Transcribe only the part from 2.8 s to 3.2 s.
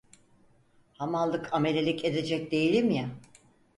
ya…